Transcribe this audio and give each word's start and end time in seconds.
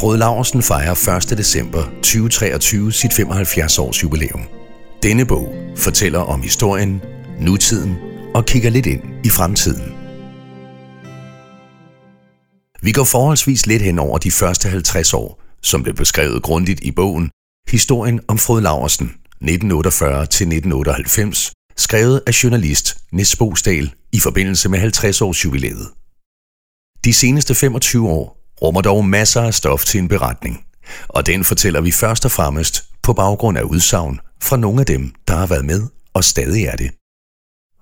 Frode 0.00 0.18
Laversen 0.18 0.62
fejrer 0.62 1.16
1. 1.30 1.38
december 1.38 1.84
2023 2.02 2.92
sit 2.92 3.12
75 3.12 3.78
års 3.78 4.02
jubilæum. 4.02 4.42
Denne 5.02 5.26
bog 5.26 5.54
fortæller 5.76 6.18
om 6.18 6.42
historien, 6.42 7.02
nutiden 7.40 7.96
og 8.34 8.44
kigger 8.44 8.70
lidt 8.70 8.86
ind 8.86 9.02
i 9.24 9.28
fremtiden. 9.28 9.92
Vi 12.82 12.92
går 12.92 13.04
forholdsvis 13.04 13.66
lidt 13.66 13.82
hen 13.82 13.98
over 13.98 14.18
de 14.18 14.30
første 14.30 14.68
50 14.68 15.14
år, 15.14 15.42
som 15.62 15.82
blev 15.82 15.94
beskrevet 15.94 16.42
grundigt 16.42 16.80
i 16.80 16.90
bogen 16.90 17.30
Historien 17.68 18.20
om 18.28 18.38
Frode 18.38 18.62
Laversen 18.62 19.12
1948-1998, 19.44 21.52
skrevet 21.76 22.22
af 22.26 22.44
journalist 22.44 22.96
Nis 23.12 23.36
Bosdal 23.36 23.92
i 24.12 24.20
forbindelse 24.20 24.68
med 24.68 24.78
50 24.78 25.20
års 25.20 25.44
jubilæet. 25.44 25.88
De 27.04 27.12
seneste 27.12 27.54
25 27.54 28.08
år 28.08 28.43
rummer 28.64 28.80
dog 28.80 29.04
masser 29.04 29.42
af 29.42 29.54
stof 29.54 29.84
til 29.84 29.98
en 29.98 30.08
beretning, 30.08 30.64
og 31.08 31.26
den 31.26 31.44
fortæller 31.44 31.80
vi 31.80 31.92
først 31.92 32.24
og 32.24 32.30
fremmest 32.30 32.84
på 33.02 33.12
baggrund 33.12 33.58
af 33.58 33.62
udsagn 33.62 34.20
fra 34.42 34.56
nogle 34.56 34.80
af 34.80 34.86
dem, 34.86 35.12
der 35.28 35.36
har 35.36 35.46
været 35.46 35.64
med 35.64 35.82
og 36.14 36.24
stadig 36.24 36.64
er 36.64 36.76
det. 36.76 36.90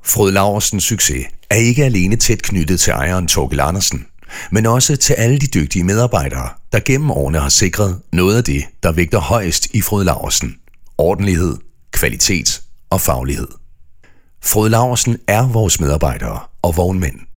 Frød 0.04 0.32
Laversens 0.32 0.84
succes 0.84 1.26
er 1.50 1.56
ikke 1.56 1.84
alene 1.84 2.16
tæt 2.16 2.42
knyttet 2.42 2.80
til 2.80 2.90
ejeren 2.90 3.28
Torkel 3.28 3.60
Andersen, 3.60 4.06
men 4.50 4.66
også 4.66 4.96
til 4.96 5.12
alle 5.12 5.38
de 5.38 5.46
dygtige 5.46 5.84
medarbejdere, 5.84 6.48
der 6.72 6.80
gennem 6.84 7.10
årene 7.10 7.38
har 7.38 7.48
sikret 7.48 8.00
noget 8.12 8.36
af 8.36 8.44
det, 8.44 8.64
der 8.82 8.92
vægter 8.92 9.18
højst 9.18 9.66
i 9.74 9.80
Frød 9.80 10.04
Laversen. 10.04 10.56
Ordentlighed, 10.98 11.56
kvalitet 11.92 12.62
og 12.90 13.00
faglighed. 13.00 13.48
Frød 14.42 14.68
Laversen 14.68 15.18
er 15.28 15.48
vores 15.48 15.80
medarbejdere 15.80 16.40
og 16.62 16.76
vognmænd. 16.76 17.31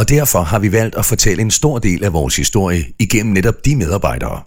Og 0.00 0.08
derfor 0.08 0.42
har 0.42 0.58
vi 0.58 0.72
valgt 0.72 0.94
at 0.94 1.04
fortælle 1.04 1.42
en 1.42 1.50
stor 1.50 1.78
del 1.78 2.04
af 2.04 2.12
vores 2.12 2.36
historie 2.36 2.84
igennem 2.98 3.32
netop 3.32 3.64
de 3.64 3.76
medarbejdere. 3.76 4.42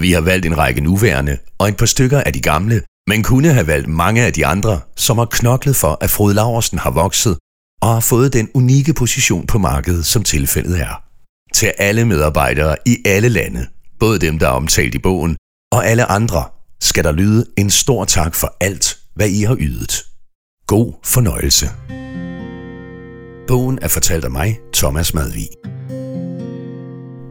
Vi 0.00 0.12
har 0.12 0.20
valgt 0.20 0.46
en 0.46 0.58
række 0.58 0.80
nuværende 0.80 1.38
og 1.58 1.68
et 1.68 1.76
par 1.76 1.86
stykker 1.86 2.20
af 2.20 2.32
de 2.32 2.40
gamle, 2.40 2.82
men 3.08 3.22
kunne 3.22 3.52
have 3.52 3.66
valgt 3.66 3.88
mange 3.88 4.22
af 4.22 4.32
de 4.32 4.46
andre, 4.46 4.80
som 4.96 5.18
har 5.18 5.24
knoklet 5.24 5.76
for, 5.76 5.98
at 6.00 6.10
Frode 6.10 6.34
Laversen 6.34 6.78
har 6.78 6.90
vokset 6.90 7.38
og 7.82 7.88
har 7.88 8.00
fået 8.00 8.32
den 8.32 8.48
unikke 8.54 8.94
position 8.94 9.46
på 9.46 9.58
markedet, 9.58 10.06
som 10.06 10.22
tilfældet 10.22 10.80
er. 10.80 11.02
Til 11.54 11.72
alle 11.78 12.04
medarbejdere 12.04 12.76
i 12.86 12.96
alle 13.04 13.28
lande, 13.28 13.66
både 14.00 14.18
dem, 14.18 14.38
der 14.38 14.46
er 14.46 14.52
omtalt 14.52 14.94
i 14.94 14.98
bogen, 14.98 15.36
og 15.72 15.86
alle 15.86 16.04
andre, 16.04 16.44
skal 16.80 17.04
der 17.04 17.12
lyde 17.12 17.46
en 17.58 17.70
stor 17.70 18.04
tak 18.04 18.34
for 18.34 18.56
alt, 18.60 18.98
hvad 19.14 19.28
I 19.28 19.42
har 19.42 19.56
ydet. 19.60 20.02
God 20.66 20.92
fornøjelse. 21.04 21.70
Bogen 23.50 23.78
er 23.82 23.88
fortalt 23.88 24.24
af 24.24 24.30
mig, 24.30 24.58
Thomas 24.74 25.14
Madvig. 25.14 25.48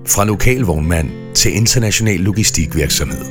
Fra 0.07 0.25
lokal 0.25 0.61
vognmand 0.61 1.35
til 1.35 1.55
international 1.55 2.19
logistikvirksomhed. 2.19 3.25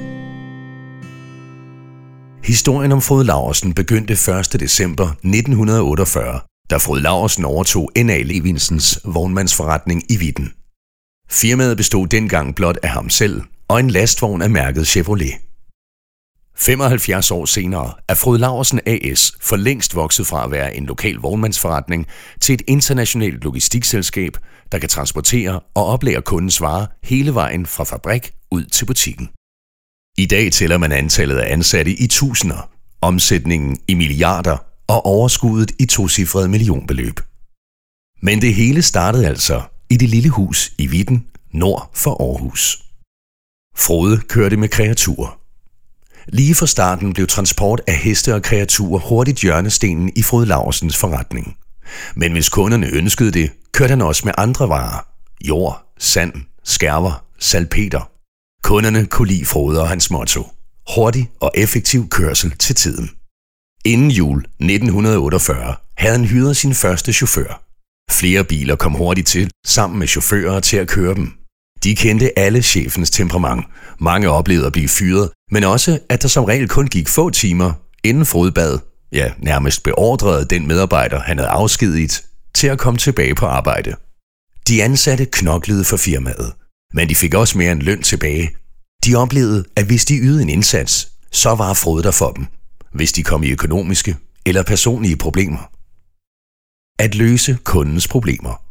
Historien 2.45 2.93
om 2.93 3.03
Frode 3.03 3.25
Laversen 3.25 3.75
begyndte 3.75 4.13
1. 4.13 4.61
december 4.61 5.05
1948, 5.05 6.41
da 6.71 6.77
Frode 6.77 7.03
Laversen 7.03 7.45
overtog 7.45 7.91
N.A. 7.97 8.23
Levinsens 8.23 9.01
vognmandsforretning 9.05 10.03
i 10.13 10.17
Vitten. 10.17 10.53
Firmaet 11.31 11.77
bestod 11.77 12.07
dengang 12.07 12.55
blot 12.55 12.79
af 12.83 12.89
ham 12.89 13.11
selv 13.11 13.43
og 13.69 13.81
en 13.81 13.91
lastvogn 13.91 14.43
af 14.43 14.51
mærket 14.51 14.87
Chevrolet. 14.87 15.48
75 16.59 17.31
år 17.31 17.45
senere 17.45 17.93
er 18.09 18.15
Frode 18.15 18.39
Laversen 18.39 18.81
AS 18.87 19.33
for 19.41 19.57
længst 19.57 19.95
vokset 19.95 20.27
fra 20.27 20.45
at 20.45 20.51
være 20.51 20.77
en 20.77 20.87
lokal 20.87 21.15
vognmandsforretning 21.15 22.07
til 22.41 22.53
et 22.53 22.63
internationalt 22.67 23.45
logistikselskab, 23.45 24.37
der 24.73 24.79
kan 24.79 24.89
transportere 24.89 25.61
og 25.75 25.87
oplære 25.87 26.23
kundens 26.23 26.61
varer 26.61 26.87
hele 27.03 27.35
vejen 27.35 27.67
fra 27.67 27.85
fabrik 27.85 28.33
ud 28.51 28.65
til 28.65 28.85
butikken. 28.85 29.29
I 30.19 30.27
dag 30.27 30.53
tæller 30.53 30.79
man 30.79 30.93
antallet 30.93 31.37
af 31.37 31.53
ansatte 31.53 31.91
i 31.93 32.07
tusinder, 32.07 32.71
omsætningen 33.01 33.79
i 33.89 33.95
milliarder 33.95 34.57
og 34.89 35.07
overskuddet 35.07 35.73
i 35.79 35.87
tocifrede 35.87 36.49
millionbeløb. 36.49 37.21
Men 38.23 38.41
det 38.41 38.55
hele 38.55 38.83
startede 38.83 39.27
altså 39.27 39.63
i 39.91 39.97
det 39.97 40.09
lille 40.09 40.29
hus 40.29 40.73
i 40.79 40.87
Vitten, 40.87 41.27
nord 41.53 41.91
for 41.95 42.23
Aarhus. 42.23 42.83
Frode 43.77 44.21
kørte 44.21 44.57
med 44.57 44.69
kreaturer. 44.69 45.38
Lige 46.29 46.55
fra 46.55 46.67
starten 46.67 47.13
blev 47.13 47.27
transport 47.27 47.81
af 47.87 47.95
heste 47.97 48.35
og 48.35 48.43
kreaturer 48.43 49.01
hurtigt 49.01 49.41
hjørnestenen 49.41 50.13
i 50.17 50.23
Frode 50.23 50.47
Laversens 50.47 50.97
forretning. 50.97 51.57
Men 52.17 52.33
hvis 52.33 52.49
kunderne 52.49 52.89
ønskede 52.93 53.31
det, 53.31 53.51
kørte 53.73 53.91
han 53.91 54.03
også 54.03 54.23
med 54.25 54.33
andre 54.39 54.69
varer. 54.69 55.07
Jord, 55.49 55.95
sand, 55.99 56.33
skærver, 56.65 57.25
salpeter. 57.39 58.11
Kunderne 58.63 59.07
kunne 59.07 59.29
lide 59.29 59.45
Frode 59.45 59.81
og 59.81 59.89
hans 59.89 60.11
motto. 60.11 60.47
Hurtig 60.95 61.31
og 61.41 61.53
effektiv 61.55 62.09
kørsel 62.09 62.51
til 62.59 62.75
tiden. 62.75 63.11
Inden 63.85 64.11
jul 64.11 64.39
1948 64.39 65.75
havde 65.99 66.17
han 66.17 66.25
hyret 66.25 66.57
sin 66.57 66.75
første 66.75 67.13
chauffør. 67.13 67.63
Flere 68.11 68.45
biler 68.45 68.77
kom 68.77 68.93
hurtigt 68.93 69.29
til, 69.29 69.51
sammen 69.67 69.99
med 69.99 70.07
chauffører 70.07 70.61
til 70.61 70.77
at 70.77 70.89
køre 70.89 71.15
dem. 71.15 71.38
De 71.85 71.97
kendte 71.97 72.39
alle 72.39 72.63
chefens 72.63 73.11
temperament. 73.11 73.65
Mange 74.01 74.31
oplevede 74.31 74.67
at 74.67 74.73
blive 74.73 74.89
fyret, 74.89 75.31
men 75.51 75.65
også, 75.65 75.99
at 76.09 76.23
der 76.23 76.29
som 76.29 76.45
regel 76.45 76.69
kun 76.69 76.87
gik 76.87 77.09
få 77.09 77.31
timer, 77.31 77.73
inden 78.05 78.27
fodbad, 78.27 78.79
ja, 79.13 79.33
nærmest 79.39 79.83
beordrede 79.83 80.45
den 80.45 80.69
medarbejder, 80.69 81.21
han 81.21 81.39
havde 81.39 81.51
afskediget, 81.51 82.23
til 82.55 82.67
at 82.67 82.79
komme 82.79 82.99
tilbage 82.99 83.35
på 83.35 83.47
arbejde. 83.47 83.95
De 84.69 84.83
ansatte 84.83 85.27
knoklede 85.33 85.85
for 85.85 85.97
firmaet, 85.97 86.53
men 86.95 87.09
de 87.09 87.15
fik 87.15 87.35
også 87.35 87.59
mere 87.59 87.73
end 87.73 87.83
løn 87.83 88.03
tilbage. 88.03 88.51
De 89.05 89.17
oplevede, 89.17 89.65
at 89.77 89.87
hvis 89.87 90.05
de 90.05 90.19
ydede 90.19 90.43
en 90.43 90.49
indsats, 90.49 91.09
så 91.33 91.55
var 91.55 91.75
frod 91.75 92.03
der 92.03 92.11
for 92.11 92.31
dem, 92.31 92.47
hvis 92.95 93.13
de 93.13 93.23
kom 93.23 93.43
i 93.43 93.51
økonomiske 93.51 94.17
eller 94.47 94.63
personlige 94.63 95.17
problemer. 95.17 95.71
At 96.99 97.15
løse 97.15 97.59
kundens 97.65 98.09
problemer. 98.09 98.68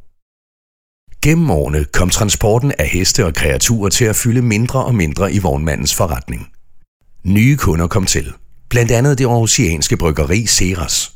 Gennem 1.23 1.49
årene 1.49 1.85
kom 1.85 2.09
transporten 2.09 2.71
af 2.79 2.87
heste 2.87 3.25
og 3.25 3.33
kreaturer 3.33 3.89
til 3.89 4.05
at 4.05 4.15
fylde 4.15 4.41
mindre 4.41 4.85
og 4.85 4.95
mindre 4.95 5.33
i 5.33 5.39
vognmandens 5.39 5.95
forretning. 5.95 6.47
Nye 7.23 7.57
kunder 7.57 7.87
kom 7.87 8.05
til, 8.05 8.33
blandt 8.69 8.91
andet 8.91 9.17
det 9.17 9.25
aarhusianske 9.25 9.97
bryggeri 9.97 10.45
Ceres. 10.45 11.11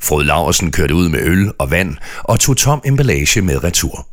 Frod 0.00 0.24
Laversen 0.24 0.72
kørte 0.72 0.94
ud 0.94 1.08
med 1.08 1.20
øl 1.22 1.52
og 1.58 1.70
vand 1.70 1.96
og 2.22 2.40
tog 2.40 2.56
tom 2.56 2.82
emballage 2.84 3.42
med 3.42 3.64
retur. 3.64 4.08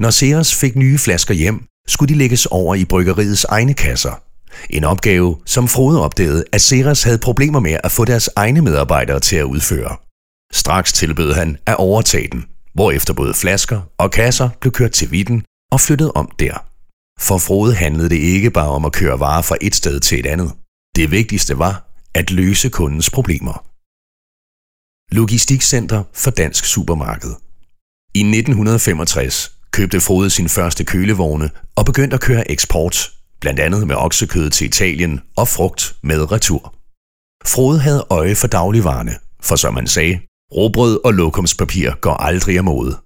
Når 0.00 0.10
Ceres 0.10 0.54
fik 0.54 0.76
nye 0.76 0.98
flasker 0.98 1.34
hjem, 1.34 1.64
skulle 1.88 2.14
de 2.14 2.18
lægges 2.18 2.46
over 2.46 2.74
i 2.74 2.84
bryggeriets 2.84 3.44
egne 3.44 3.74
kasser. 3.74 4.22
En 4.70 4.84
opgave, 4.84 5.36
som 5.46 5.68
Frode 5.68 6.02
opdagede, 6.02 6.44
at 6.52 6.60
Ceres 6.60 7.02
havde 7.02 7.18
problemer 7.18 7.60
med 7.60 7.76
at 7.84 7.92
få 7.92 8.04
deres 8.04 8.30
egne 8.36 8.62
medarbejdere 8.62 9.20
til 9.20 9.36
at 9.36 9.44
udføre. 9.44 9.96
Straks 10.52 10.92
tilbød 10.92 11.32
han 11.32 11.58
at 11.66 11.76
overtage 11.76 12.28
den, 12.32 12.44
hvorefter 12.74 13.14
både 13.14 13.34
flasker 13.34 13.80
og 13.98 14.10
kasser 14.10 14.48
blev 14.60 14.72
kørt 14.72 14.92
til 14.92 15.10
Vitten 15.10 15.44
og 15.72 15.80
flyttet 15.80 16.12
om 16.12 16.30
der. 16.38 16.66
For 17.20 17.38
Frode 17.38 17.74
handlede 17.74 18.08
det 18.08 18.16
ikke 18.16 18.50
bare 18.50 18.70
om 18.70 18.84
at 18.84 18.92
køre 18.92 19.20
varer 19.20 19.42
fra 19.42 19.56
et 19.60 19.74
sted 19.74 20.00
til 20.00 20.18
et 20.18 20.26
andet. 20.26 20.52
Det 20.96 21.10
vigtigste 21.10 21.58
var 21.58 21.90
at 22.14 22.30
løse 22.30 22.68
kundens 22.70 23.10
problemer. 23.10 23.66
Logistikcenter 25.14 26.02
for 26.14 26.30
Dansk 26.30 26.64
Supermarked. 26.64 27.30
I 28.14 28.20
1965 28.20 29.52
købte 29.70 30.00
Frode 30.00 30.30
sin 30.30 30.48
første 30.48 30.84
kølevogne 30.84 31.50
og 31.76 31.84
begyndte 31.84 32.14
at 32.14 32.20
køre 32.20 32.50
eksport, 32.50 33.10
blandt 33.40 33.60
andet 33.60 33.86
med 33.86 33.96
oksekød 33.96 34.50
til 34.50 34.66
Italien 34.66 35.20
og 35.36 35.48
frugt 35.48 35.96
med 36.02 36.32
retur. 36.32 36.74
Frode 37.46 37.78
havde 37.78 38.06
øje 38.10 38.34
for 38.34 38.46
dagligvarerne, 38.46 39.14
for 39.42 39.56
som 39.56 39.74
man 39.74 39.86
sagde, 39.86 40.20
råbrød 40.56 41.00
og 41.04 41.14
lokumspapir 41.14 41.90
går 42.00 42.14
aldrig 42.14 42.56
af 42.56 42.64
mode. 42.64 42.96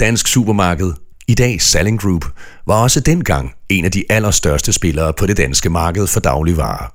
Dansk 0.00 0.26
Supermarked, 0.28 0.92
i 1.28 1.34
dag 1.34 1.62
Salling 1.62 2.00
Group, 2.00 2.24
var 2.66 2.82
også 2.82 3.00
dengang 3.00 3.52
en 3.68 3.84
af 3.84 3.92
de 3.92 4.04
allerstørste 4.10 4.72
spillere 4.72 5.12
på 5.12 5.26
det 5.26 5.36
danske 5.36 5.70
marked 5.70 6.06
for 6.06 6.20
dagligvarer. 6.20 6.94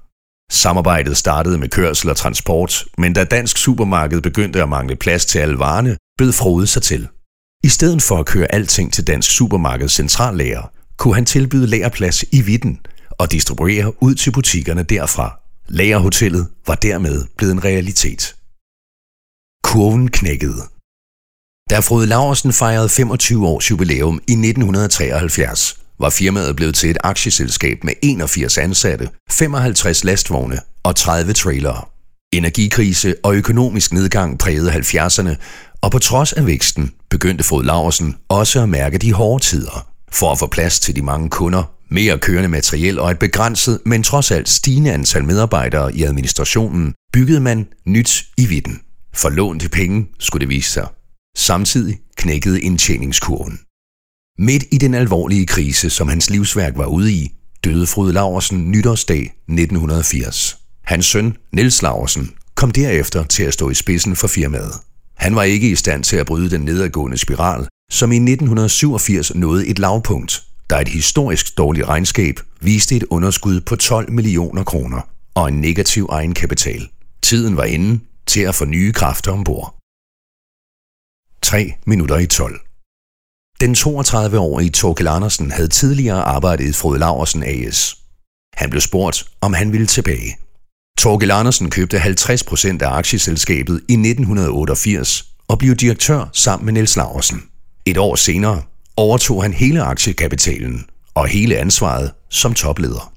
Samarbejdet 0.51 1.17
startede 1.17 1.57
med 1.57 1.69
kørsel 1.69 2.09
og 2.09 2.17
transport, 2.17 2.85
men 2.97 3.13
da 3.13 3.23
Dansk 3.23 3.57
Supermarked 3.57 4.21
begyndte 4.21 4.61
at 4.61 4.69
mangle 4.69 4.95
plads 4.95 5.25
til 5.25 5.39
alle 5.39 5.59
varerne, 5.59 5.97
bød 6.17 6.31
Frode 6.31 6.67
sig 6.67 6.81
til. 6.81 7.07
I 7.63 7.67
stedet 7.67 8.01
for 8.01 8.17
at 8.17 8.25
køre 8.25 8.53
alting 8.53 8.93
til 8.93 9.07
Dansk 9.07 9.31
Supermarkeds 9.31 9.91
centrallager, 9.91 10.71
kunne 10.97 11.15
han 11.15 11.25
tilbyde 11.25 11.67
lagerplads 11.67 12.23
i 12.31 12.41
Vitten 12.41 12.79
og 13.11 13.31
distribuere 13.31 14.03
ud 14.03 14.15
til 14.15 14.31
butikkerne 14.31 14.83
derfra. 14.83 15.39
Lagerhotellet 15.67 16.47
var 16.67 16.75
dermed 16.75 17.25
blevet 17.37 17.53
en 17.53 17.63
realitet. 17.63 18.35
Kurven 19.65 20.11
knækkede. 20.11 20.63
Da 21.69 21.79
Frode 21.79 22.05
Laversen 22.05 22.53
fejrede 22.53 22.89
25 22.89 23.47
års 23.47 23.71
jubilæum 23.71 24.15
i 24.27 24.31
1973, 24.31 25.79
var 25.99 26.09
firmaet 26.09 26.55
blevet 26.55 26.75
til 26.75 26.89
et 26.89 26.97
aktieselskab 27.03 27.83
med 27.83 27.93
81 28.01 28.57
ansatte, 28.57 29.09
55 29.31 30.03
lastvogne 30.03 30.59
og 30.83 30.95
30 30.95 31.33
trailere. 31.33 31.81
Energikrise 32.33 33.15
og 33.23 33.35
økonomisk 33.35 33.93
nedgang 33.93 34.39
prægede 34.39 34.71
70'erne, 34.71 35.35
og 35.81 35.91
på 35.91 35.99
trods 35.99 36.33
af 36.33 36.45
væksten 36.45 36.91
begyndte 37.09 37.43
Frod 37.43 37.63
Laversen 37.63 38.15
også 38.29 38.61
at 38.61 38.69
mærke 38.69 38.97
de 38.97 39.13
hårde 39.13 39.43
tider. 39.43 39.87
For 40.11 40.31
at 40.31 40.39
få 40.39 40.47
plads 40.47 40.79
til 40.79 40.95
de 40.95 41.01
mange 41.01 41.29
kunder, 41.29 41.63
Mere 41.89 42.17
kørende 42.17 42.49
materiel 42.49 42.99
og 42.99 43.11
et 43.11 43.19
begrænset, 43.19 43.79
men 43.85 44.03
trods 44.03 44.31
alt 44.31 44.49
stigende 44.49 44.93
antal 44.93 45.23
medarbejdere 45.25 45.95
i 45.95 46.03
administrationen, 46.03 46.93
byggede 47.13 47.39
man 47.39 47.67
nyt 47.85 48.25
i 48.37 48.45
vidden. 48.45 48.84
For 49.15 49.29
lånte 49.29 49.69
penge 49.69 50.07
skulle 50.19 50.41
det 50.41 50.49
vise 50.49 50.71
sig. 50.71 50.87
Samtidig 51.37 51.99
knækkede 52.17 52.61
indtjeningskurven. 52.61 53.59
Midt 54.39 54.63
i 54.71 54.77
den 54.77 54.93
alvorlige 54.93 55.45
krise, 55.45 55.89
som 55.89 56.07
hans 56.07 56.29
livsværk 56.29 56.77
var 56.77 56.85
ude 56.85 57.11
i, 57.11 57.31
døde 57.63 57.87
Frode 57.87 58.13
Laversen 58.13 58.71
nytårsdag 58.71 59.21
1980. 59.21 60.57
Hans 60.83 61.05
søn, 61.05 61.37
Niels 61.53 61.81
Laversen, 61.81 62.31
kom 62.55 62.71
derefter 62.71 63.23
til 63.23 63.43
at 63.43 63.53
stå 63.53 63.69
i 63.69 63.73
spidsen 63.73 64.15
for 64.15 64.27
firmaet. 64.27 64.73
Han 65.17 65.35
var 65.35 65.43
ikke 65.43 65.69
i 65.69 65.75
stand 65.75 66.03
til 66.03 66.17
at 66.17 66.25
bryde 66.25 66.49
den 66.49 66.61
nedadgående 66.61 67.17
spiral, 67.17 67.67
som 67.91 68.11
i 68.11 68.15
1987 68.15 69.35
nåede 69.35 69.67
et 69.67 69.79
lavpunkt, 69.79 70.43
da 70.69 70.81
et 70.81 70.87
historisk 70.87 71.57
dårligt 71.57 71.87
regnskab 71.87 72.39
viste 72.61 72.95
et 72.95 73.03
underskud 73.09 73.61
på 73.61 73.75
12 73.75 74.11
millioner 74.11 74.63
kroner 74.63 75.01
og 75.35 75.47
en 75.47 75.61
negativ 75.61 76.07
egenkapital. 76.11 76.89
Tiden 77.21 77.57
var 77.57 77.63
inde 77.63 77.99
til 78.27 78.41
at 78.41 78.55
få 78.55 78.65
nye 78.65 78.93
kræfter 78.93 79.31
ombord. 79.31 79.75
3 81.41 81.73
minutter 81.85 82.17
i 82.17 82.25
12. 82.25 82.59
Den 83.61 83.75
32-årige 83.75 84.69
Torkel 84.69 85.07
Andersen 85.07 85.51
havde 85.51 85.67
tidligere 85.67 86.21
arbejdet 86.21 86.69
i 86.69 86.73
Frode 86.73 86.99
Laversen 86.99 87.43
AS. 87.43 87.97
Han 88.53 88.69
blev 88.69 88.81
spurgt, 88.81 89.25
om 89.41 89.53
han 89.53 89.71
ville 89.71 89.87
tilbage. 89.87 90.37
Torkel 90.97 91.31
Andersen 91.31 91.69
købte 91.69 91.97
50% 91.97 92.81
af 92.81 92.89
aktieselskabet 92.89 93.75
i 93.89 93.93
1988 93.93 95.25
og 95.47 95.59
blev 95.59 95.75
direktør 95.75 96.29
sammen 96.33 96.65
med 96.65 96.73
Niels 96.73 96.95
Laversen. 96.95 97.43
Et 97.85 97.97
år 97.97 98.15
senere 98.15 98.63
overtog 98.97 99.41
han 99.43 99.53
hele 99.53 99.81
aktiekapitalen 99.81 100.85
og 101.13 101.27
hele 101.27 101.57
ansvaret 101.57 102.11
som 102.29 102.53
topleder. 102.53 103.13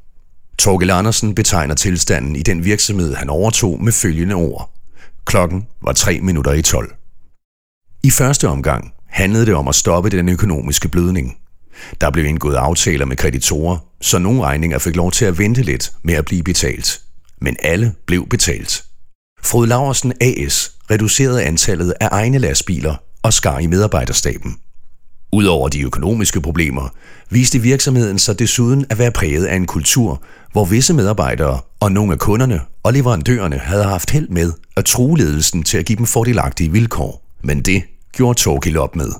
Torkel 0.58 0.90
Andersen 0.90 1.34
betegner 1.34 1.74
tilstanden 1.74 2.36
i 2.36 2.42
den 2.42 2.64
virksomhed, 2.64 3.14
han 3.14 3.30
overtog 3.30 3.84
med 3.84 3.92
følgende 3.92 4.34
ord. 4.34 4.77
Klokken 5.28 5.66
var 5.82 5.92
3 5.92 6.20
minutter 6.20 6.52
i 6.52 6.62
12. 6.62 6.94
I 8.02 8.10
første 8.10 8.48
omgang 8.48 8.92
handlede 9.06 9.46
det 9.46 9.54
om 9.54 9.68
at 9.68 9.74
stoppe 9.74 10.10
den 10.10 10.28
økonomiske 10.28 10.88
blødning. 10.88 11.36
Der 12.00 12.10
blev 12.10 12.24
indgået 12.24 12.56
aftaler 12.56 13.06
med 13.06 13.16
kreditorer, 13.16 13.78
så 14.00 14.18
nogle 14.18 14.42
regninger 14.42 14.78
fik 14.78 14.96
lov 14.96 15.12
til 15.12 15.24
at 15.24 15.38
vente 15.38 15.62
lidt 15.62 15.92
med 16.02 16.14
at 16.14 16.24
blive 16.24 16.42
betalt. 16.42 17.00
Men 17.40 17.56
alle 17.62 17.94
blev 18.06 18.28
betalt. 18.28 18.84
Frod 19.42 19.66
Laversen 19.66 20.12
AS 20.20 20.72
reducerede 20.90 21.44
antallet 21.44 21.94
af 22.00 22.08
egne 22.12 22.38
lastbiler 22.38 22.94
og 23.22 23.32
skar 23.32 23.58
i 23.58 23.66
medarbejderstaben. 23.66 24.56
Udover 25.32 25.68
de 25.68 25.82
økonomiske 25.82 26.40
problemer, 26.40 26.88
viste 27.30 27.58
virksomheden 27.58 28.18
sig 28.18 28.38
desuden 28.38 28.86
at 28.90 28.98
være 28.98 29.12
præget 29.12 29.46
af 29.46 29.56
en 29.56 29.66
kultur, 29.66 30.22
hvor 30.52 30.64
visse 30.64 30.94
medarbejdere 30.94 31.60
og 31.80 31.92
nogle 31.92 32.12
af 32.12 32.18
kunderne 32.18 32.60
og 32.82 32.92
leverandørerne 32.92 33.58
havde 33.58 33.84
haft 33.84 34.10
held 34.10 34.28
med 34.28 34.52
at 34.76 34.84
true 34.84 35.18
ledelsen 35.18 35.62
til 35.62 35.78
at 35.78 35.86
give 35.86 35.96
dem 35.96 36.06
fordelagtige 36.06 36.72
vilkår. 36.72 37.24
Men 37.42 37.62
det 37.62 37.82
gjorde 38.12 38.38
Torgild 38.38 38.76
op 38.76 38.96
med. 38.96 39.12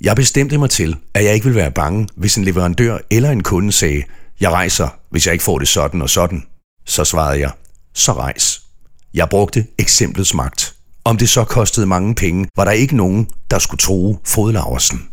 Jeg 0.00 0.16
bestemte 0.16 0.58
mig 0.58 0.70
til, 0.70 0.96
at 1.14 1.24
jeg 1.24 1.34
ikke 1.34 1.44
ville 1.44 1.60
være 1.60 1.70
bange, 1.70 2.08
hvis 2.16 2.36
en 2.36 2.44
leverandør 2.44 2.98
eller 3.10 3.30
en 3.30 3.42
kunde 3.42 3.72
sagde, 3.72 4.02
jeg 4.40 4.50
rejser, 4.50 4.88
hvis 5.10 5.26
jeg 5.26 5.32
ikke 5.32 5.44
får 5.44 5.58
det 5.58 5.68
sådan 5.68 6.02
og 6.02 6.10
sådan. 6.10 6.42
Så 6.86 7.04
svarede 7.04 7.40
jeg, 7.40 7.50
så 7.94 8.12
rejs. 8.12 8.62
Jeg 9.14 9.28
brugte 9.28 9.66
eksemplets 9.78 10.34
magt. 10.34 10.74
Om 11.04 11.16
det 11.16 11.28
så 11.28 11.44
kostede 11.44 11.86
mange 11.86 12.14
penge, 12.14 12.48
var 12.56 12.64
der 12.64 12.72
ikke 12.72 12.96
nogen, 12.96 13.28
der 13.50 13.58
skulle 13.58 13.78
tro 13.78 14.18
Fodlaversen. 14.24 15.08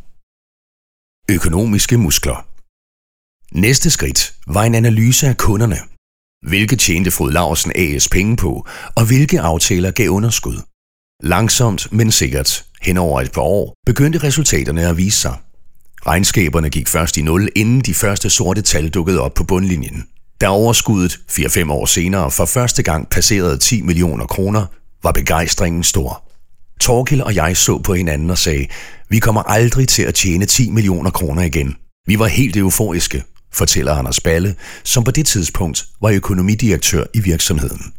Økonomiske 1.29 1.97
muskler 1.97 2.45
Næste 3.51 3.89
skridt 3.89 4.33
var 4.47 4.63
en 4.63 4.75
analyse 4.75 5.27
af 5.27 5.37
kunderne. 5.37 5.77
Hvilke 6.47 6.75
tjente 6.75 7.11
Frod 7.11 7.31
Larsen 7.31 7.71
AS 7.75 8.09
penge 8.09 8.37
på, 8.37 8.67
og 8.95 9.05
hvilke 9.05 9.41
aftaler 9.41 9.91
gav 9.91 10.09
underskud? 10.09 10.61
Langsomt, 11.23 11.93
men 11.93 12.11
sikkert, 12.11 12.65
hen 12.81 12.97
over 12.97 13.21
et 13.21 13.31
par 13.31 13.41
år, 13.41 13.73
begyndte 13.85 14.23
resultaterne 14.23 14.87
at 14.87 14.97
vise 14.97 15.19
sig. 15.19 15.35
Regnskaberne 16.05 16.69
gik 16.69 16.87
først 16.87 17.17
i 17.17 17.21
nul, 17.21 17.49
inden 17.55 17.81
de 17.81 17.93
første 17.93 18.29
sorte 18.29 18.61
tal 18.61 18.89
dukkede 18.89 19.19
op 19.19 19.33
på 19.33 19.43
bundlinjen. 19.43 20.03
Da 20.41 20.47
overskuddet 20.47 21.19
4-5 21.31 21.71
år 21.71 21.85
senere 21.85 22.31
for 22.31 22.45
første 22.45 22.83
gang 22.83 23.09
passerede 23.09 23.57
10 23.57 23.81
millioner 23.81 24.25
kroner, 24.25 24.65
var 25.03 25.11
begejstringen 25.11 25.83
stor. 25.83 26.29
Torkil 26.79 27.23
og 27.23 27.35
jeg 27.35 27.57
så 27.57 27.77
på 27.77 27.93
hinanden 27.93 28.29
og 28.29 28.37
sagde, 28.37 28.67
vi 29.09 29.19
kommer 29.19 29.43
aldrig 29.43 29.87
til 29.87 30.03
at 30.03 30.15
tjene 30.15 30.45
10 30.45 30.69
millioner 30.69 31.09
kroner 31.09 31.41
igen. 31.43 31.75
Vi 32.07 32.19
var 32.19 32.27
helt 32.27 32.57
euforiske, 32.57 33.23
fortæller 33.57 33.93
Anders 33.93 34.19
Balle, 34.19 34.55
som 34.83 35.03
på 35.03 35.11
det 35.11 35.25
tidspunkt 35.25 35.85
var 36.01 36.09
økonomidirektør 36.09 37.03
i 37.13 37.19
virksomheden. 37.19 37.93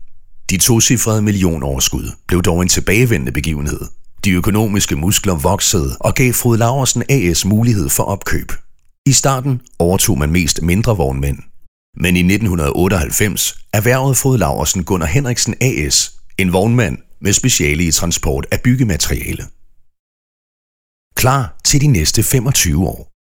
De 0.50 0.56
tocifrede 0.56 1.22
millionoverskud 1.22 2.12
blev 2.28 2.42
dog 2.42 2.62
en 2.62 2.68
tilbagevendende 2.68 3.32
begivenhed. 3.32 3.80
De 4.24 4.30
økonomiske 4.30 4.96
muskler 4.96 5.34
voksede 5.36 5.96
og 6.00 6.14
gav 6.14 6.32
Frod 6.32 6.56
Laversen 6.56 7.02
AS 7.08 7.44
mulighed 7.44 7.88
for 7.88 8.02
opkøb. 8.02 8.52
I 9.06 9.12
starten 9.12 9.60
overtog 9.78 10.18
man 10.18 10.30
mest 10.30 10.62
mindre 10.62 10.96
vognmænd. 10.96 11.38
Men 11.96 12.16
i 12.16 12.20
1998 12.20 13.58
erhvervede 13.72 14.14
Frod 14.14 14.38
Laversen 14.38 14.84
Gunnar 14.84 15.06
Henriksen 15.06 15.54
AS, 15.60 16.12
en 16.38 16.52
vognmand 16.52 16.98
med 17.20 17.32
speciale 17.32 17.84
i 17.84 17.90
transport 17.90 18.46
af 18.50 18.60
byggemateriale. 18.60 19.44
Klar 21.16 21.60
til 21.64 21.80
de 21.80 21.86
næste 21.86 22.22
25 22.22 22.86
år. 22.86 23.17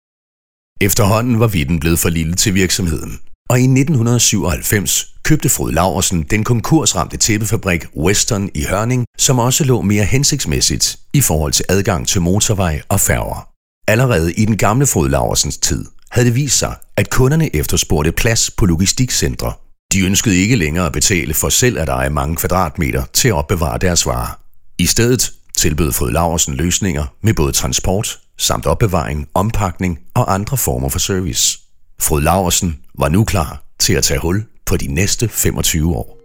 Efterhånden 0.82 1.40
var 1.40 1.48
Vitten 1.48 1.80
blevet 1.80 2.00
for 2.00 2.10
lille 2.10 2.36
til 2.36 2.54
virksomheden, 2.54 3.20
og 3.50 3.60
i 3.60 3.64
1997 3.64 5.08
købte 5.24 5.50
Frode 5.50 5.74
Laversen 5.74 6.24
den 6.24 6.44
konkursramte 6.44 7.18
tæppefabrik 7.18 7.86
Western 7.98 8.50
i 8.54 8.66
Hørning, 8.70 9.06
som 9.18 9.40
også 9.40 9.64
lå 9.64 9.82
mere 9.82 10.04
hensigtsmæssigt 10.04 10.98
i 11.14 11.22
forhold 11.22 11.54
til 11.54 11.66
adgang 11.70 12.08
til 12.08 12.22
motorvej 12.22 12.82
og 12.90 13.00
færger. 13.00 13.50
Allerede 13.88 14.34
i 14.34 14.46
den 14.46 14.58
gamle 14.58 14.88
Frode 14.88 15.10
Laversens 15.10 15.58
tid 15.58 15.86
havde 16.12 16.28
det 16.28 16.36
vist 16.36 16.60
sig, 16.60 16.76
at 16.98 17.10
kunderne 17.10 17.56
efterspurgte 17.56 18.12
plads 18.12 18.52
på 18.52 18.66
logistikcentre. 18.66 19.54
De 19.94 20.02
ønskede 20.02 20.36
ikke 20.36 20.56
længere 20.56 20.86
at 20.86 20.94
betale 20.94 21.34
for 21.34 21.50
selv 21.50 21.80
at 21.80 21.90
eje 21.90 22.10
mange 22.10 22.36
kvadratmeter 22.36 23.04
til 23.14 23.28
at 23.28 23.34
opbevare 23.34 23.78
deres 23.78 24.06
varer. 24.06 24.40
I 24.78 24.86
stedet 24.86 25.32
tilbød 25.58 25.92
Frode 25.92 26.14
Laversen 26.14 26.54
løsninger 26.54 27.06
med 27.22 27.34
både 27.34 27.52
transport 27.52 28.20
samt 28.38 28.66
opbevaring, 28.66 29.28
ompakning 29.34 30.00
og 30.14 30.34
andre 30.34 30.58
former 30.58 30.90
for 30.90 31.00
service. 31.00 31.60
Frode 32.02 32.24
Laversen 32.24 32.80
var 33.00 33.10
nu 33.10 33.24
klar 33.24 33.64
til 33.80 33.94
at 33.94 34.04
tage 34.04 34.20
hul 34.20 34.46
på 34.66 34.78
de 34.78 34.88
næste 34.88 35.28
25 35.28 35.96
år. 35.96 36.18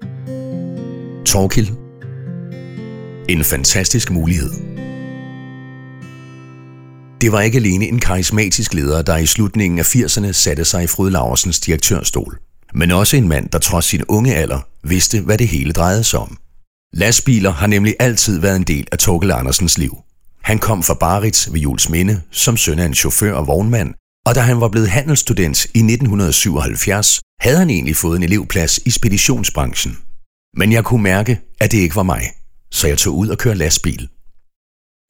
Torkild. 1.26 1.68
En 3.28 3.44
fantastisk 3.44 4.10
mulighed. 4.10 4.50
Det 7.20 7.32
var 7.32 7.40
ikke 7.40 7.58
alene 7.58 7.84
en 7.84 7.98
karismatisk 8.00 8.74
leder, 8.74 9.02
der 9.02 9.16
i 9.16 9.26
slutningen 9.26 9.78
af 9.78 9.94
80'erne 9.94 10.32
satte 10.32 10.64
sig 10.64 10.84
i 10.84 10.86
Frode 10.86 11.10
Laversens 11.10 11.60
direktørstol, 11.60 12.38
men 12.74 12.90
også 12.90 13.16
en 13.16 13.28
mand, 13.28 13.48
der 13.48 13.58
trods 13.58 13.84
sin 13.84 14.04
unge 14.08 14.34
alder 14.34 14.60
vidste, 14.84 15.20
hvad 15.20 15.38
det 15.38 15.48
hele 15.48 15.72
drejede 15.72 16.04
sig 16.04 16.20
om. 16.20 16.38
Lastbiler 16.92 17.50
har 17.50 17.66
nemlig 17.66 17.94
altid 18.00 18.40
været 18.40 18.56
en 18.56 18.62
del 18.62 18.86
af 18.92 18.98
Torkel 18.98 19.30
Andersens 19.30 19.78
liv. 19.78 19.96
Han 20.42 20.58
kom 20.58 20.82
fra 20.82 20.94
Barits 20.94 21.52
ved 21.52 21.60
Jules 21.60 21.88
Minde 21.88 22.22
som 22.30 22.56
søn 22.56 22.78
af 22.78 22.86
en 22.86 22.94
chauffør 22.94 23.32
og 23.32 23.46
vognmand, 23.46 23.94
og 24.26 24.34
da 24.34 24.40
han 24.40 24.60
var 24.60 24.68
blevet 24.68 24.88
handelsstudent 24.88 25.64
i 25.64 25.78
1977, 25.78 27.20
havde 27.40 27.58
han 27.58 27.70
egentlig 27.70 27.96
fået 27.96 28.16
en 28.16 28.22
elevplads 28.22 28.78
i 28.78 28.90
speditionsbranchen. 28.90 29.98
Men 30.56 30.72
jeg 30.72 30.84
kunne 30.84 31.02
mærke, 31.02 31.40
at 31.60 31.72
det 31.72 31.78
ikke 31.78 31.96
var 31.96 32.02
mig, 32.02 32.22
så 32.70 32.88
jeg 32.88 32.98
tog 32.98 33.16
ud 33.16 33.28
og 33.28 33.38
kørte 33.38 33.58
lastbil. 33.58 34.08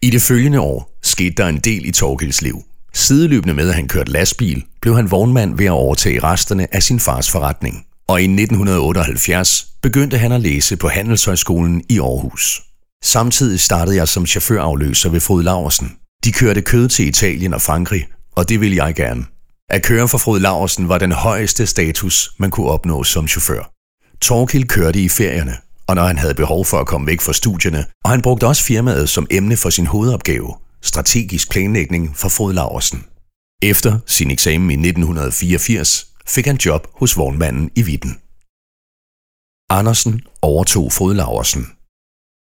I 0.03 0.11
det 0.11 0.23
følgende 0.23 0.61
år 0.61 0.99
skete 1.03 1.35
der 1.37 1.49
en 1.49 1.59
del 1.59 1.85
i 1.85 1.91
Torkels 1.91 2.43
liv. 2.43 2.63
Sideløbende 2.95 3.55
med, 3.55 3.69
at 3.69 3.75
han 3.75 3.89
kørte 3.89 4.13
lastbil, 4.13 4.65
blev 4.83 4.97
han 4.97 5.11
vognmand 5.11 5.57
ved 5.57 5.67
at 5.67 5.71
overtage 5.71 6.23
resterne 6.23 6.75
af 6.75 6.83
sin 6.83 7.01
fars 7.01 7.31
forretning. 7.31 7.87
Og 8.09 8.21
i 8.21 8.25
1978 8.25 9.67
begyndte 9.83 10.19
han 10.19 10.33
at 10.33 10.41
læse 10.41 10.77
på 10.77 10.89
Handelshøjskolen 10.89 11.85
i 11.89 11.99
Aarhus. 11.99 12.63
Samtidig 13.05 13.61
startede 13.61 13.97
jeg 13.97 14.09
som 14.09 14.27
chaufførafløser 14.27 15.09
ved 15.11 15.21
Frode 15.21 15.43
Laversen. 15.45 15.97
De 16.25 16.33
kørte 16.33 16.63
kød 16.63 16.89
til 16.89 17.09
Italien 17.09 17.55
og 17.55 17.63
Frankrig, 17.63 18.07
og 18.37 18.49
det 18.49 18.61
ville 18.61 18.85
jeg 18.85 18.95
gerne. 18.95 19.25
At 19.71 19.83
køre 19.83 20.09
for 20.09 20.19
Frode 20.19 20.41
Laversen 20.41 20.89
var 20.89 20.99
den 20.99 21.13
højeste 21.13 21.67
status, 21.67 22.31
man 22.39 22.51
kunne 22.51 22.67
opnå 22.67 23.05
som 23.05 23.29
chauffør. 23.29 23.73
Torkild 24.21 24.65
kørte 24.65 25.01
i 25.01 25.09
ferierne, 25.09 25.57
og 25.87 25.95
når 25.95 26.07
han 26.07 26.19
havde 26.19 26.35
behov 26.35 26.65
for 26.65 26.79
at 26.79 26.87
komme 26.87 27.07
væk 27.07 27.21
fra 27.21 27.33
studierne, 27.33 27.85
og 28.05 28.11
han 28.11 28.23
brugte 28.23 28.47
også 28.47 28.65
firmaet 28.65 29.09
som 29.09 29.27
emne 29.31 29.57
for 29.57 29.71
sin 29.71 29.87
hovedopgave, 29.87 30.55
strategisk 30.83 31.51
planlægning 31.51 32.17
for 32.17 32.29
Frode 32.29 32.55
Laversen. 32.55 33.05
Efter 33.63 33.99
sin 34.07 34.31
eksamen 34.31 34.71
i 34.71 34.89
1984 34.89 36.07
fik 36.27 36.47
han 36.47 36.57
job 36.57 36.87
hos 36.95 37.17
vognmanden 37.17 37.71
i 37.77 37.83
Vitten. 37.83 38.19
Andersen 39.71 40.21
overtog 40.43 40.93
Frode 40.93 41.15
Laversen. 41.15 41.67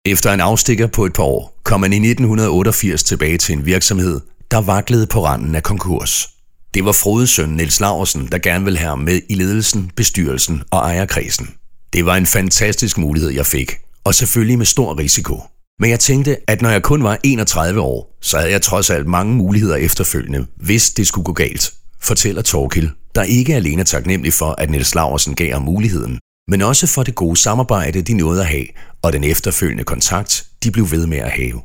Efter 0.04 0.32
en 0.32 0.40
afstikker 0.40 0.86
på 0.86 1.06
et 1.06 1.12
par 1.12 1.22
år 1.22 1.60
kom 1.64 1.82
han 1.82 1.92
i 1.92 1.96
1988 1.96 3.02
tilbage 3.02 3.38
til 3.38 3.52
en 3.52 3.66
virksomhed, 3.66 4.20
der 4.50 4.60
vaklede 4.60 5.06
på 5.06 5.24
randen 5.24 5.54
af 5.54 5.62
konkurs. 5.62 6.28
Det 6.74 6.84
var 6.84 6.92
Frodes 6.92 7.30
søn 7.30 7.48
Niels 7.48 7.80
Laversen, 7.80 8.28
der 8.32 8.38
gerne 8.38 8.64
ville 8.64 8.78
have 8.78 8.88
ham 8.88 8.98
med 8.98 9.20
i 9.28 9.34
ledelsen, 9.34 9.90
bestyrelsen 9.96 10.62
og 10.70 10.78
ejerkredsen. 10.78 11.50
Det 11.92 12.06
var 12.06 12.16
en 12.16 12.26
fantastisk 12.26 12.98
mulighed, 12.98 13.30
jeg 13.30 13.46
fik, 13.46 13.78
og 14.04 14.14
selvfølgelig 14.14 14.58
med 14.58 14.66
stor 14.66 14.98
risiko. 14.98 15.42
Men 15.80 15.90
jeg 15.90 16.00
tænkte, 16.00 16.36
at 16.50 16.62
når 16.62 16.70
jeg 16.70 16.82
kun 16.82 17.02
var 17.02 17.18
31 17.24 17.80
år, 17.80 18.18
så 18.22 18.38
havde 18.38 18.52
jeg 18.52 18.62
trods 18.62 18.90
alt 18.90 19.06
mange 19.06 19.34
muligheder 19.34 19.76
efterfølgende, 19.76 20.46
hvis 20.56 20.90
det 20.90 21.06
skulle 21.06 21.24
gå 21.24 21.32
galt, 21.32 21.72
fortæller 22.02 22.42
Torkil, 22.42 22.90
der 23.14 23.22
ikke 23.22 23.52
er 23.52 23.56
alene 23.56 23.84
taknemmelig 23.84 24.32
for, 24.32 24.54
at 24.58 24.70
Niels 24.70 24.94
Laversen 24.94 25.34
gav 25.34 25.52
ham 25.52 25.62
muligheden, 25.62 26.18
men 26.50 26.62
også 26.62 26.86
for 26.86 27.02
det 27.02 27.14
gode 27.14 27.36
samarbejde, 27.36 28.02
de 28.02 28.14
nåede 28.14 28.40
at 28.40 28.46
have, 28.46 28.66
og 29.02 29.12
den 29.12 29.24
efterfølgende 29.24 29.84
kontakt, 29.84 30.46
de 30.64 30.70
blev 30.70 30.90
ved 30.90 31.06
med 31.06 31.18
at 31.18 31.30
have. 31.30 31.60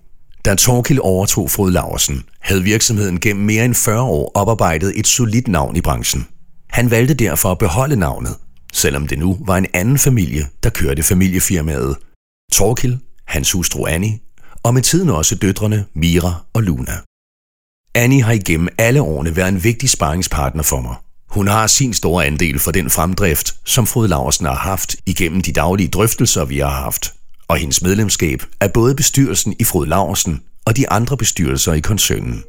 Da 0.46 0.56
Torkil 0.56 1.02
overtog 1.02 1.52
Frode 1.52 1.72
Laversen, 1.72 2.24
havde 2.40 2.64
virksomheden 2.64 3.20
gennem 3.20 3.46
mere 3.46 3.66
end 3.66 3.76
40 3.76 4.02
år 4.02 4.32
oparbejdet 4.36 5.00
et 5.00 5.08
solidt 5.08 5.48
navn 5.48 5.76
i 5.76 5.82
branchen. 5.82 6.28
Han 6.70 6.92
valgte 6.92 7.14
derfor 7.14 7.52
at 7.52 7.58
beholde 7.58 7.96
navnet, 7.96 8.36
selvom 8.74 9.08
det 9.08 9.20
nu 9.20 9.38
var 9.46 9.58
en 9.58 9.68
anden 9.74 9.98
familie, 9.98 10.48
der 10.64 10.70
kørte 10.70 11.04
familiefirmaet. 11.04 11.98
Torkil, 12.52 13.00
hans 13.28 13.52
hustru 13.52 13.86
Annie, 13.86 14.20
og 14.64 14.74
med 14.74 14.82
tiden 14.82 15.10
også 15.10 15.36
døtrene 15.36 15.86
Mira 15.96 16.46
og 16.54 16.64
Luna. 16.64 16.94
Annie 17.96 18.24
har 18.24 18.34
igennem 18.34 18.68
alle 18.78 19.02
årene 19.02 19.36
været 19.36 19.50
en 19.50 19.64
vigtig 19.64 19.90
sparringspartner 19.90 20.64
for 20.64 20.82
mig. 20.82 20.96
Hun 21.36 21.48
har 21.48 21.68
sin 21.68 21.94
store 21.94 22.26
andel 22.26 22.60
for 22.60 22.72
den 22.72 22.90
fremdrift, 22.90 23.56
som 23.66 23.88
Frode 23.88 24.08
Laversen 24.08 24.46
har 24.46 24.56
haft 24.56 24.96
igennem 25.06 25.42
de 25.42 25.52
daglige 25.52 25.90
drøftelser, 25.90 26.46
vi 26.46 26.60
har 26.60 26.70
haft. 26.70 27.14
Og 27.48 27.58
hendes 27.58 27.82
medlemskab 27.82 28.44
er 28.60 28.68
både 28.68 28.96
bestyrelsen 28.96 29.56
i 29.60 29.64
Frode 29.64 29.90
Laversen 29.90 30.42
og 30.66 30.78
de 30.78 30.90
andre 30.90 31.18
bestyrelser 31.18 31.74
i 31.74 31.80
koncernen. 31.80 32.44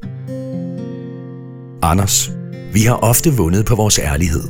Anders, 1.82 2.30
vi 2.72 2.80
har 2.80 2.94
ofte 2.94 3.32
vundet 3.32 3.66
på 3.66 3.74
vores 3.74 3.98
ærlighed. 3.98 4.44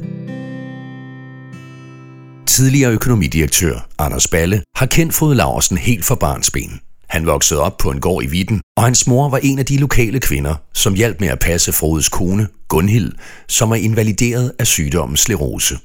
Tidligere 2.46 2.92
økonomidirektør 2.92 3.88
Anders 3.98 4.28
Balle 4.28 4.62
har 4.76 4.86
kendt 4.86 5.14
Frode 5.14 5.34
Laversen 5.34 5.78
helt 5.78 6.04
fra 6.04 6.14
barnsben. 6.14 6.80
Han 7.08 7.26
voksede 7.26 7.60
op 7.60 7.76
på 7.76 7.90
en 7.90 8.00
gård 8.00 8.24
i 8.24 8.26
Vitten, 8.26 8.60
og 8.76 8.84
hans 8.84 9.06
mor 9.06 9.28
var 9.28 9.38
en 9.38 9.58
af 9.58 9.66
de 9.66 9.76
lokale 9.76 10.20
kvinder, 10.20 10.54
som 10.72 10.94
hjalp 10.94 11.20
med 11.20 11.28
at 11.28 11.38
passe 11.38 11.72
Frodes 11.72 12.08
kone, 12.08 12.48
Gunhild, 12.68 13.12
som 13.48 13.70
var 13.70 13.76
invalideret 13.76 14.52
af 14.58 14.66
sygdommen 14.66 15.16
sklerose. 15.16 15.78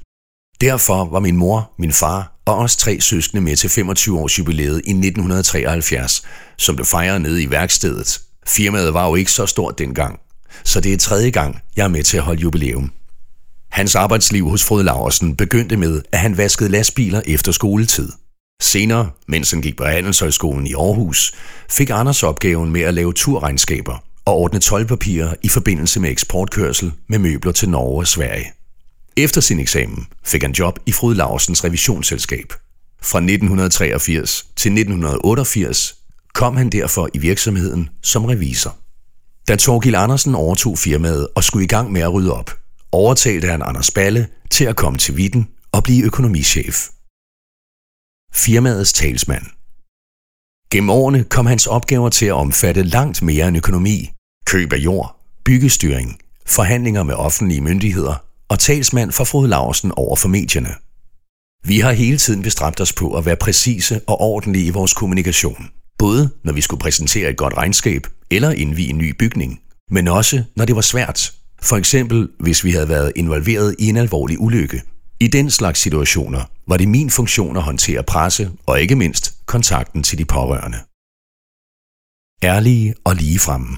Derfor 0.60 1.04
var 1.04 1.20
min 1.20 1.36
mor, 1.36 1.72
min 1.78 1.92
far 1.92 2.40
og 2.46 2.58
os 2.58 2.76
tre 2.76 3.00
søskende 3.00 3.42
med 3.42 3.56
til 3.56 3.70
25 3.70 4.18
års 4.18 4.38
jubilæet 4.38 4.76
i 4.84 4.90
1973, 4.90 6.22
som 6.56 6.76
blev 6.76 6.86
fejret 6.86 7.20
nede 7.20 7.42
i 7.42 7.50
værkstedet. 7.50 8.20
Firmaet 8.46 8.94
var 8.94 9.08
jo 9.08 9.14
ikke 9.14 9.32
så 9.32 9.46
stort 9.46 9.78
dengang, 9.78 10.20
så 10.64 10.80
det 10.80 10.92
er 10.92 10.96
tredje 10.96 11.30
gang, 11.30 11.60
jeg 11.76 11.84
er 11.84 11.88
med 11.88 12.02
til 12.02 12.16
at 12.16 12.22
holde 12.22 12.42
jubilæum. 12.42 12.92
Hans 13.70 13.94
arbejdsliv 13.94 14.48
hos 14.48 14.64
Frode 14.64 14.84
Laversen 14.84 15.36
begyndte 15.36 15.76
med, 15.76 16.02
at 16.12 16.18
han 16.18 16.36
vaskede 16.36 16.70
lastbiler 16.70 17.20
efter 17.26 17.52
skoletid. 17.52 18.12
Senere, 18.62 19.10
mens 19.28 19.50
han 19.50 19.62
gik 19.62 19.76
på 19.76 19.84
Handelshøjskolen 19.84 20.66
i 20.66 20.74
Aarhus, 20.74 21.32
fik 21.70 21.90
Anders 21.90 22.22
opgaven 22.22 22.72
med 22.72 22.80
at 22.80 22.94
lave 22.94 23.12
turregnskaber 23.12 24.04
og 24.24 24.34
ordne 24.34 24.60
tolvpapirer 24.60 25.34
i 25.42 25.48
forbindelse 25.48 26.00
med 26.00 26.10
eksportkørsel 26.10 26.92
med 27.08 27.18
møbler 27.18 27.52
til 27.52 27.68
Norge 27.68 27.98
og 27.98 28.06
Sverige. 28.06 28.52
Efter 29.16 29.40
sin 29.40 29.58
eksamen 29.58 30.06
fik 30.24 30.42
han 30.42 30.52
job 30.52 30.78
i 30.86 30.92
Frode 30.92 31.14
Larsens 31.14 31.64
revisionsselskab. 31.64 32.52
Fra 33.02 33.18
1983 33.18 34.46
til 34.56 34.72
1988 34.72 35.94
kom 36.34 36.56
han 36.56 36.70
derfor 36.70 37.08
i 37.14 37.18
virksomheden 37.18 37.88
som 38.02 38.24
revisor. 38.24 38.76
Da 39.48 39.56
Torgil 39.56 39.94
Andersen 39.94 40.34
overtog 40.34 40.78
firmaet 40.78 41.28
og 41.34 41.44
skulle 41.44 41.64
i 41.64 41.68
gang 41.68 41.92
med 41.92 42.00
at 42.00 42.12
rydde 42.12 42.32
op, 42.32 42.50
overtalte 42.92 43.48
han 43.48 43.62
Anders 43.62 43.90
Balle 43.90 44.28
til 44.50 44.64
at 44.64 44.76
komme 44.76 44.98
til 44.98 45.16
Vitten 45.16 45.48
og 45.72 45.82
blive 45.84 46.04
økonomichef. 46.04 46.88
Firmaets 48.34 48.92
talsmand. 48.92 49.42
Gennem 50.70 50.90
årene 50.90 51.24
kom 51.24 51.46
hans 51.46 51.66
opgaver 51.66 52.08
til 52.08 52.26
at 52.26 52.32
omfatte 52.32 52.82
langt 52.82 53.22
mere 53.22 53.48
end 53.48 53.56
økonomi, 53.56 54.10
køb 54.46 54.72
af 54.72 54.76
jord, 54.76 55.20
byggestyring, 55.44 56.18
forhandlinger 56.46 57.02
med 57.02 57.14
offentlige 57.14 57.60
myndigheder 57.60 58.24
og 58.48 58.58
talsmand 58.58 59.12
for 59.12 59.24
Frode 59.24 59.48
Larsen 59.48 59.92
over 59.96 60.16
for 60.16 60.28
medierne. 60.28 60.74
Vi 61.64 61.80
har 61.80 61.92
hele 61.92 62.18
tiden 62.18 62.42
bestræbt 62.42 62.80
os 62.80 62.92
på 62.92 63.16
at 63.16 63.26
være 63.26 63.36
præcise 63.36 64.00
og 64.06 64.20
ordentlige 64.20 64.66
i 64.66 64.70
vores 64.70 64.92
kommunikation. 64.92 65.68
Både 65.98 66.30
når 66.44 66.52
vi 66.52 66.60
skulle 66.60 66.80
præsentere 66.80 67.30
et 67.30 67.36
godt 67.36 67.54
regnskab 67.54 68.06
eller 68.30 68.50
indvige 68.50 68.90
en 68.90 68.98
ny 68.98 69.16
bygning, 69.18 69.60
men 69.90 70.08
også 70.08 70.44
når 70.56 70.64
det 70.64 70.76
var 70.76 70.82
svært. 70.82 71.32
For 71.62 71.76
eksempel 71.76 72.28
hvis 72.40 72.64
vi 72.64 72.70
havde 72.70 72.88
været 72.88 73.12
involveret 73.16 73.76
i 73.78 73.88
en 73.88 73.96
alvorlig 73.96 74.40
ulykke. 74.40 74.82
I 75.22 75.26
den 75.26 75.50
slags 75.50 75.80
situationer 75.80 76.44
var 76.66 76.76
det 76.76 76.88
min 76.88 77.10
funktion 77.10 77.56
at 77.56 77.62
håndtere 77.62 78.02
presse 78.02 78.50
og 78.66 78.80
ikke 78.80 78.96
mindst 78.96 79.34
kontakten 79.46 80.02
til 80.02 80.18
de 80.18 80.24
pårørende. 80.24 80.78
Ærlige 82.42 82.94
og 83.04 83.14
lige 83.16 83.38
fremme. 83.38 83.76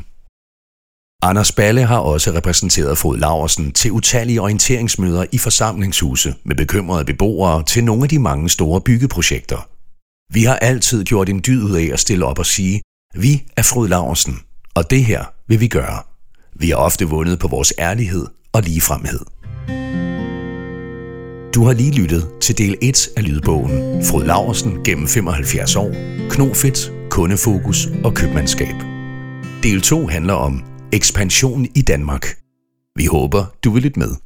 Anders 1.22 1.52
Balle 1.52 1.84
har 1.84 1.98
også 1.98 2.30
repræsenteret 2.30 2.98
Fod 2.98 3.18
Laversen 3.18 3.72
til 3.72 3.92
utallige 3.92 4.40
orienteringsmøder 4.40 5.24
i 5.32 5.38
forsamlingshuse 5.38 6.34
med 6.44 6.56
bekymrede 6.56 7.04
beboere 7.04 7.64
til 7.64 7.84
nogle 7.84 8.02
af 8.02 8.08
de 8.08 8.18
mange 8.18 8.48
store 8.48 8.80
byggeprojekter. 8.80 9.68
Vi 10.32 10.42
har 10.44 10.56
altid 10.56 11.04
gjort 11.04 11.28
en 11.28 11.42
dyd 11.46 11.62
ud 11.62 11.76
af 11.76 11.90
at 11.92 12.00
stille 12.00 12.26
op 12.26 12.38
og 12.38 12.46
sige, 12.46 12.82
vi 13.14 13.42
er 13.56 13.62
Frod 13.62 13.88
Laversen, 13.88 14.40
og 14.74 14.90
det 14.90 15.04
her 15.04 15.24
vil 15.48 15.60
vi 15.60 15.68
gøre. 15.68 16.02
Vi 16.52 16.68
har 16.68 16.76
ofte 16.76 17.04
vundet 17.04 17.38
på 17.38 17.48
vores 17.48 17.72
ærlighed 17.78 18.26
og 18.52 18.62
ligefremhed. 18.62 19.33
Du 21.54 21.64
har 21.64 21.72
lige 21.72 21.92
lyttet 21.92 22.30
til 22.40 22.58
del 22.58 22.76
1 22.82 23.08
af 23.16 23.28
lydbogen 23.28 24.04
Frod 24.04 24.24
Laversen 24.24 24.84
gennem 24.84 25.08
75 25.08 25.76
år, 25.76 25.90
Knofedt, 26.30 26.92
kundefokus 27.10 27.86
og 28.04 28.14
købmandskab. 28.14 28.74
Del 29.62 29.80
2 29.80 30.06
handler 30.06 30.34
om 30.34 30.64
ekspansion 30.92 31.66
i 31.74 31.82
Danmark. 31.82 32.26
Vi 32.96 33.06
håber, 33.06 33.44
du 33.64 33.70
vil 33.70 33.82
lytte 33.82 33.98
med. 33.98 34.23